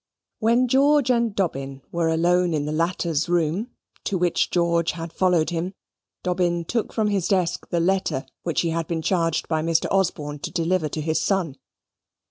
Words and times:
When 0.39 0.67
George 0.67 1.11
and 1.11 1.35
Dobbin 1.35 1.83
were 1.91 2.07
alone 2.09 2.55
in 2.55 2.65
the 2.65 2.71
latter's 2.71 3.29
room, 3.29 3.69
to 4.05 4.17
which 4.17 4.49
George 4.49 4.93
had 4.93 5.13
followed 5.13 5.51
him, 5.51 5.75
Dobbin 6.23 6.65
took 6.65 6.91
from 6.91 7.09
his 7.09 7.27
desk 7.27 7.69
the 7.69 7.79
letter 7.79 8.25
which 8.41 8.61
he 8.61 8.71
had 8.71 8.87
been 8.87 9.03
charged 9.03 9.47
by 9.47 9.61
Mr. 9.61 9.85
Osborne 9.91 10.39
to 10.39 10.49
deliver 10.49 10.89
to 10.89 11.01
his 11.01 11.21
son. 11.21 11.55